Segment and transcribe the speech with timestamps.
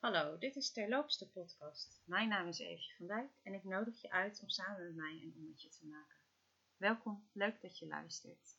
[0.00, 2.02] Hallo, dit is Terloops de podcast.
[2.04, 5.20] Mijn naam is Eefje van Dijk en ik nodig je uit om samen met mij
[5.22, 6.16] een ommetje te maken.
[6.76, 8.56] Welkom, leuk dat je luistert.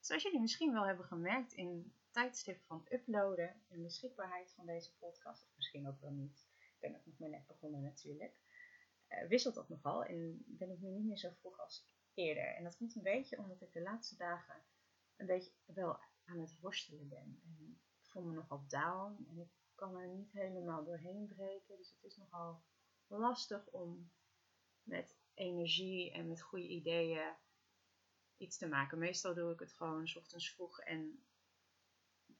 [0.00, 4.96] Zoals jullie misschien wel hebben gemerkt in het tijdstip van uploaden en beschikbaarheid van deze
[4.96, 8.34] podcast, of misschien ook wel niet, ik ben ook nog maar net begonnen natuurlijk,
[9.08, 12.54] uh, wisselt dat nogal en ben ik nu niet meer zo vroeg als eerder.
[12.54, 14.62] En dat komt een beetje omdat ik de laatste dagen
[15.16, 17.40] een beetje wel aan het worstelen ben.
[17.44, 21.76] En ik voel me nogal down en ik kan er niet helemaal doorheen breken.
[21.76, 22.62] Dus het is nogal
[23.06, 24.10] lastig om
[24.82, 27.34] met energie en met goede ideeën
[28.36, 28.98] iets te maken.
[28.98, 31.24] Meestal doe ik het gewoon s ochtends vroeg en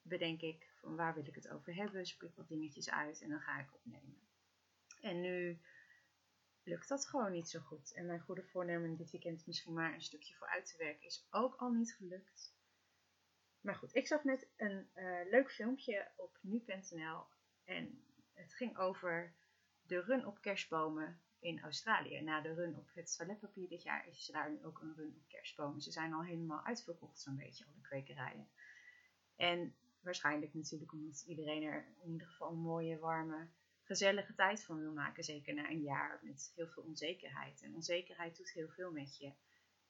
[0.03, 3.41] bedenk ik van waar wil ik het over hebben, ik wat dingetjes uit en dan
[3.41, 4.29] ga ik opnemen.
[5.01, 5.61] En nu
[6.63, 7.93] lukt dat gewoon niet zo goed.
[7.93, 11.57] En mijn goede voornemen dit weekend misschien maar een stukje vooruit te werken is ook
[11.57, 12.55] al niet gelukt.
[13.63, 17.25] Maar goed, ik zag net een uh, leuk filmpje op nu.nl
[17.65, 19.35] en het ging over
[19.83, 22.21] de run op kerstbomen in Australië.
[22.21, 25.29] Na de run op het toiletpapier dit jaar is daar nu ook een run op
[25.29, 25.81] kerstbomen.
[25.81, 28.49] Ze zijn al helemaal uitverkocht zo'n beetje, alle kwekerijen.
[29.37, 33.49] En waarschijnlijk natuurlijk omdat iedereen er in ieder geval een mooie, warme,
[33.83, 35.25] gezellige tijd van wil maken.
[35.25, 37.63] Zeker na een jaar met heel veel onzekerheid.
[37.63, 39.33] En onzekerheid doet heel veel met je.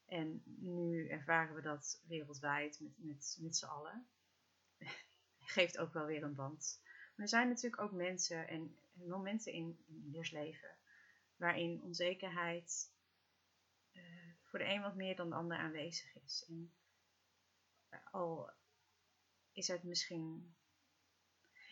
[0.06, 4.06] En nu ervaren we dat wereldwijd met, met, met z'n allen.
[5.55, 6.81] Geeft ook wel weer een band.
[6.83, 10.77] Maar er zijn natuurlijk ook mensen en, momenten in, in ieders leven
[11.36, 12.92] waarin onzekerheid
[13.92, 16.45] uh, voor de een wat meer dan de ander aanwezig is.
[16.48, 16.73] En
[18.11, 18.50] al
[19.53, 20.55] is het misschien.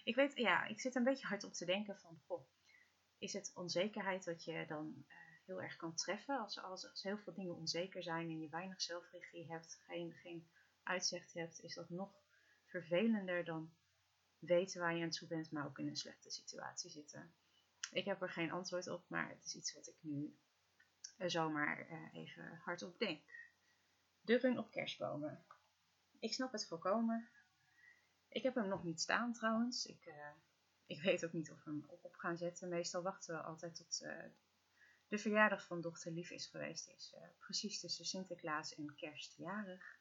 [0.05, 2.47] Ik weet, ja, ik zit een beetje hard op te denken van, goh,
[3.19, 6.38] is het onzekerheid wat je dan uh, heel erg kan treffen.
[6.38, 10.48] Als, als, als heel veel dingen onzeker zijn en je weinig zelfregie hebt, geen, geen
[10.83, 12.22] uitzicht hebt, is dat nog
[12.64, 13.72] vervelender dan
[14.38, 17.34] weten waar je aan toe bent, maar ook in een slechte situatie zitten.
[17.92, 20.36] Ik heb er geen antwoord op, maar het is iets wat ik nu
[21.16, 23.20] zomaar uh, even hardop denk.
[24.20, 25.45] De op kerstbomen.
[26.18, 27.28] Ik snap het volkomen.
[28.28, 29.86] Ik heb hem nog niet staan trouwens.
[29.86, 30.14] Ik, uh,
[30.86, 32.68] ik weet ook niet of we hem op, op gaan zetten.
[32.68, 34.07] Meestal wachten we altijd tot
[35.10, 36.88] de verjaardag van dochter Lief is geweest.
[36.88, 39.98] Is uh, precies tussen Sinterklaas en kerstjarig.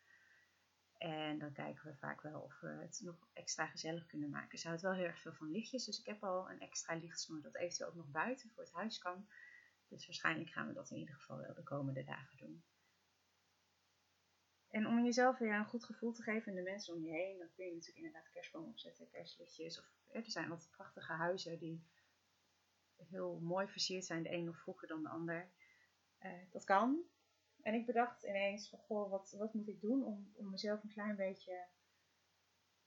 [0.97, 4.57] En dan kijken we vaak wel of we het nog extra gezellig kunnen maken.
[4.57, 7.41] Ze houdt wel heel erg veel van lichtjes, dus ik heb al een extra lichtsnoer
[7.41, 9.27] dat eventueel ook nog buiten voor het huis kan.
[9.87, 12.63] Dus waarschijnlijk gaan we dat in ieder geval wel de komende dagen doen.
[14.67, 17.37] En om jezelf weer een goed gevoel te geven en de mensen om je heen,
[17.37, 19.79] dan kun je natuurlijk inderdaad kerstboom opzetten, kerstlichtjes.
[19.79, 21.83] Of er zijn wat prachtige huizen die
[23.07, 25.49] heel mooi versierd zijn, de een nog vroeger dan de ander.
[26.21, 27.03] Uh, dat kan.
[27.61, 30.89] En ik bedacht ineens van, goh, wat, wat moet ik doen om, om mezelf een
[30.89, 31.67] klein beetje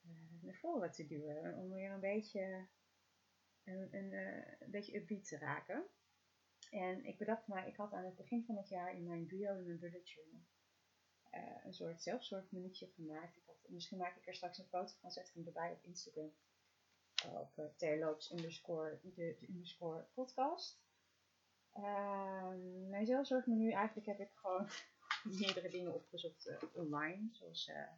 [0.05, 1.57] uh, naar voren te duwen.
[1.57, 2.67] Om weer een beetje,
[3.65, 4.13] een, een,
[4.59, 5.85] een beetje upbeat te raken.
[6.71, 9.59] En ik bedacht maar, ik had aan het begin van het jaar in mijn bio,
[9.59, 10.41] in mijn bullet journal,
[11.65, 13.37] een soort zelfzorgminuutje gemaakt.
[13.37, 16.33] Ik misschien maak ik er straks een foto van, zet ik hem erbij op Instagram
[17.25, 20.81] op uh, terloops underscore, de, de underscore podcast.
[21.77, 22.49] Uh,
[22.89, 24.69] mijn zelfzorgmenu, eigenlijk heb ik gewoon
[25.41, 27.89] meerdere dingen opgezocht uh, online, zoals uh,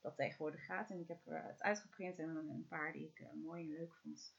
[0.00, 0.90] dat tegenwoordig gaat.
[0.90, 4.34] En ik heb het uitgeprint en een paar die ik mooi en leuk vond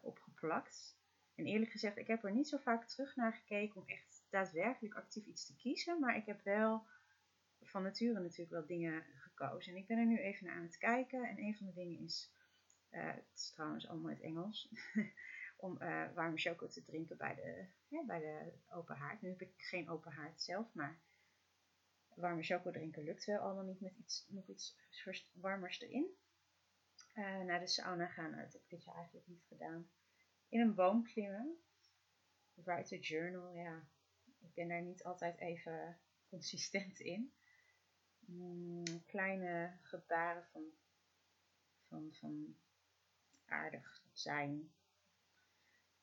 [0.00, 0.96] opgeplakt.
[1.34, 4.94] En eerlijk gezegd, ik heb er niet zo vaak terug naar gekeken om echt daadwerkelijk
[4.94, 6.00] actief iets te kiezen.
[6.00, 6.86] Maar ik heb wel
[7.60, 9.72] van nature natuurlijk wel dingen gekozen.
[9.72, 11.24] En ik ben er nu even naar aan het kijken.
[11.24, 12.32] En een van de dingen is
[12.90, 14.68] uh, het is trouwens allemaal in het Engels.
[15.58, 19.22] om uh, warme choco te drinken bij de, ja, bij de open haard.
[19.22, 21.00] Nu heb ik geen open haard zelf, maar
[22.14, 24.76] warme choco drinken lukt wel allemaal niet met iets, nog iets
[25.32, 26.16] warmers erin.
[27.14, 29.90] Uh, naar de sauna gaan, dat heb ik dit jaar eigenlijk niet gedaan.
[30.48, 31.58] In een boom klimmen.
[32.54, 33.88] Write a journal, ja.
[34.38, 37.32] Ik ben daar niet altijd even consistent in.
[38.18, 40.62] Mm, kleine gebaren van,
[41.88, 42.56] van, van
[43.48, 44.72] aardig zijn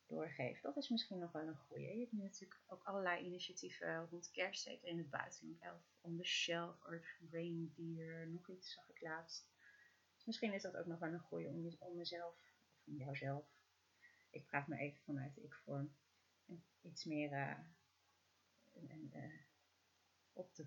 [0.07, 0.61] doorgeven.
[0.61, 1.93] Dat is misschien nog wel een goeie.
[1.93, 5.61] Je hebt nu natuurlijk ook allerlei initiatieven rond kerst, zeker in het buitenland.
[5.61, 9.47] Elf on the Shelf, Earth Reindeer, nog iets zag ik laatst.
[10.15, 12.35] Dus misschien is dat ook nog wel een goeie om, om mezelf,
[12.73, 13.45] of om jouzelf,
[14.29, 15.95] ik praat me even vanuit de ik-vorm,
[16.81, 17.57] iets meer uh,
[19.13, 19.39] uh,
[20.33, 20.65] op te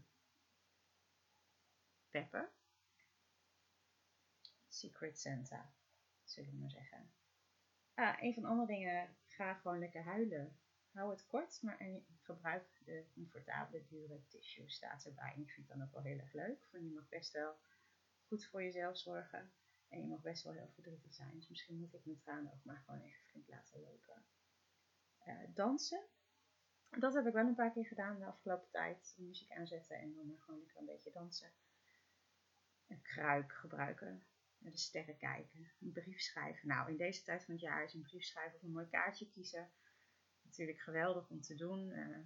[2.10, 2.48] peppen.
[4.68, 5.72] Secret Santa
[6.30, 7.12] zullen we maar zeggen.
[7.94, 10.58] Ah, een van de andere dingen, ga gewoon lekker huilen.
[10.92, 11.78] Hou het kort, maar
[12.20, 14.70] gebruik de comfortabele, dure tissue.
[14.70, 15.32] Staat erbij.
[15.34, 16.68] En ik vind dan ook wel heel erg leuk.
[16.72, 17.58] Want je mag best wel
[18.26, 19.52] goed voor jezelf zorgen.
[19.88, 21.34] En je mag best wel heel verdrietig zijn.
[21.34, 24.24] Dus misschien moet ik mijn tranen ook maar gewoon even flink laten lopen.
[25.26, 26.04] Uh, dansen.
[26.90, 29.14] Dat heb ik wel een paar keer gedaan de afgelopen tijd.
[29.18, 31.52] Muziek aanzetten en dan gewoon lekker een beetje dansen.
[32.86, 34.26] Een kruik gebruiken.
[34.58, 35.70] Naar de sterren kijken.
[35.80, 36.68] Een brief schrijven.
[36.68, 39.30] Nou, in deze tijd van het jaar is een brief schrijven of een mooi kaartje
[39.30, 39.70] kiezen.
[40.42, 41.88] Natuurlijk geweldig om te doen.
[41.88, 42.18] Uh,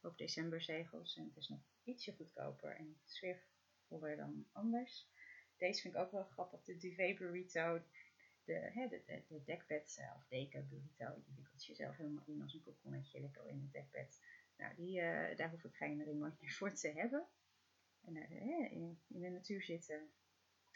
[0.00, 1.16] ook decemberzegels.
[1.16, 5.08] En het is nog ietsje goedkoper en sfeervoller dan anders.
[5.56, 6.62] Deze vind ik ook wel grappig.
[6.62, 7.82] De duvet burrito.
[8.44, 11.22] De, hè, de, de, de dekbed eh, of deken burrito.
[11.24, 14.20] Die wikkelt je zelf helemaal in als een kokonnetje lekker in het dekbed.
[14.56, 17.26] Nou, die, uh, daar hoef ik geen remote voor te hebben.
[18.00, 20.12] En uh, in, in, de natuur zitten.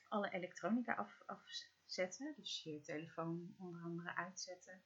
[0.09, 2.35] Alle elektronica af, afzetten.
[2.37, 4.83] Dus je telefoon onder andere uitzetten.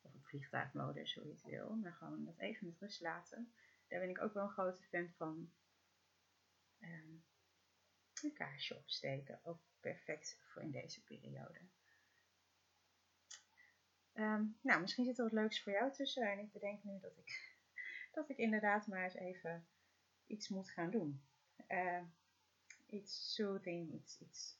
[0.00, 1.74] Of op vliegtuigmodus, hoe je het wil.
[1.74, 3.52] Maar gewoon dat even met rust laten.
[3.88, 5.52] Daar ben ik ook wel een grote fan van.
[6.80, 7.24] Um,
[8.22, 9.40] een kaarsje opsteken.
[9.42, 11.60] Ook perfect voor in deze periode.
[14.14, 16.30] Um, nou, misschien zit er wat leuks voor jou tussen.
[16.30, 17.56] En ik bedenk nu dat ik,
[18.14, 19.68] dat ik inderdaad maar eens even
[20.26, 21.22] iets moet gaan doen.
[21.68, 22.02] Uh,
[22.90, 24.58] iets soothing, iets, iets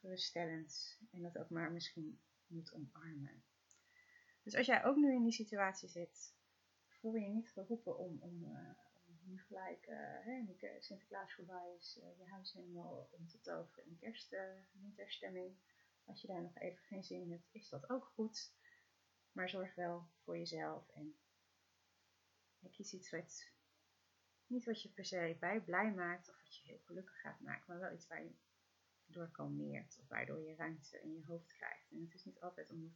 [0.00, 0.98] geruststellends.
[1.10, 3.42] En dat ook maar misschien moet omarmen.
[4.42, 6.34] Dus als jij ook nu in die situatie zit,
[6.86, 8.70] voel je niet geroepen om, om, uh,
[9.22, 14.36] nu gelijk, uh, Sinterklaas voorbij is, uh, je huis helemaal om te toveren in kerst,
[14.72, 15.56] winterstemming.
[16.04, 18.52] Als je daar nog even geen zin in hebt, is dat ook goed.
[19.32, 21.18] Maar zorg wel voor jezelf en
[22.70, 23.46] kies iets wat,
[24.48, 27.64] niet wat je per se bij blij maakt of wat je heel gelukkig gaat maken,
[27.66, 28.34] maar wel iets waar je
[29.06, 31.90] door kalmeert of waardoor je ruimte in je hoofd krijgt.
[31.90, 32.92] En het is niet altijd, omdat,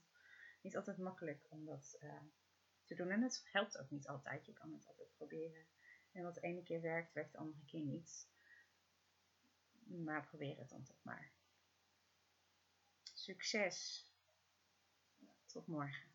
[0.61, 2.23] niet altijd makkelijk om dat uh,
[2.85, 3.11] te doen.
[3.11, 4.47] En het helpt ook niet altijd.
[4.47, 5.67] Je kan het altijd proberen.
[6.13, 8.29] En wat de ene keer werkt, werkt de andere keer niet.
[9.85, 11.33] Maar probeer het dan toch maar.
[13.03, 14.07] Succes.
[15.47, 16.12] Tot morgen.